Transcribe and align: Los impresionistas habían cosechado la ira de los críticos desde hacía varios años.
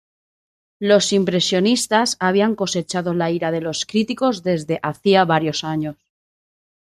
Los 0.79 1.13
impresionistas 1.13 2.17
habían 2.19 2.55
cosechado 2.55 3.13
la 3.13 3.29
ira 3.29 3.51
de 3.51 3.61
los 3.61 3.85
críticos 3.85 4.41
desde 4.41 4.79
hacía 4.81 5.25
varios 5.25 5.63
años. 5.63 5.95